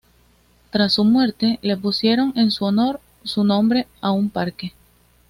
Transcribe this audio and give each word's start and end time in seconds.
Tras 0.71 0.93
su 0.93 1.03
muerte, 1.03 1.59
le 1.61 1.77
pusieron 1.77 2.33
en 2.35 2.49
su 2.49 2.65
honor 2.65 2.99
su 3.23 3.43
nombre 3.43 3.87
a 4.01 4.09
un 4.11 4.31
parque. 4.31 4.73